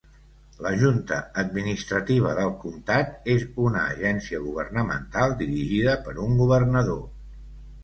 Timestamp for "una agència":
3.67-4.41